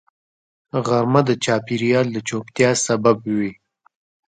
غرمه 0.85 1.21
د 1.29 1.31
چاپېریال 1.43 2.07
د 2.11 2.17
چوپتیا 2.27 2.69
سبب 2.85 3.17
وي 3.37 3.51